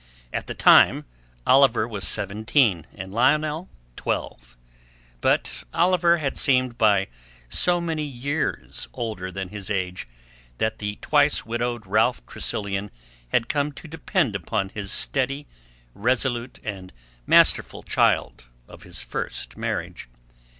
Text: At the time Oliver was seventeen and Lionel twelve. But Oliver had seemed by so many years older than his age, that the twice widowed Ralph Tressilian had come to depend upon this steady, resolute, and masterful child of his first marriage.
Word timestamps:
At 0.33 0.47
the 0.47 0.55
time 0.55 1.05
Oliver 1.45 1.87
was 1.87 2.07
seventeen 2.07 2.87
and 2.95 3.13
Lionel 3.13 3.69
twelve. 3.95 4.57
But 5.21 5.63
Oliver 5.75 6.17
had 6.17 6.39
seemed 6.39 6.75
by 6.75 7.05
so 7.49 7.79
many 7.79 8.01
years 8.03 8.87
older 8.93 9.31
than 9.31 9.49
his 9.49 9.69
age, 9.69 10.07
that 10.57 10.79
the 10.79 10.95
twice 11.03 11.45
widowed 11.45 11.85
Ralph 11.85 12.25
Tressilian 12.25 12.89
had 13.27 13.47
come 13.47 13.71
to 13.73 13.87
depend 13.87 14.35
upon 14.35 14.71
this 14.73 14.91
steady, 14.91 15.45
resolute, 15.93 16.59
and 16.63 16.91
masterful 17.27 17.83
child 17.83 18.45
of 18.67 18.81
his 18.81 19.03
first 19.03 19.55
marriage. 19.55 20.09